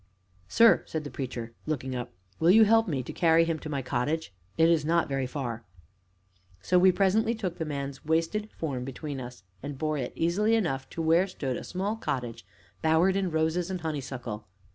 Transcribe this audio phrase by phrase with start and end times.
[0.47, 3.83] "Sir," said the Preacher, looking up, "will you help me to carry him to my
[3.83, 4.33] cottage?
[4.57, 5.63] It is not very far."
[6.59, 10.89] So we presently took the man's wasted form between us and bore it, easily enough,
[10.89, 12.43] to where stood a small cottage
[12.81, 14.47] bowered in roses and honeysuckle.